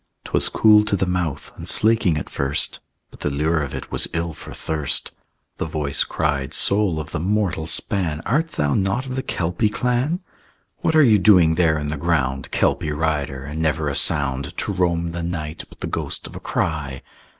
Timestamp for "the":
0.95-1.05, 3.19-3.29, 5.59-5.65, 7.11-7.19, 9.15-9.21, 11.89-11.97, 15.11-15.21, 15.81-15.85